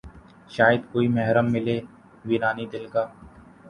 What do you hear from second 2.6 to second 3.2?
دل کا